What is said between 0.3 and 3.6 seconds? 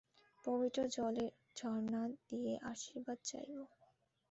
পবিত্র জলের ঝরনা দিয়ে আশীর্বাদ চাইব।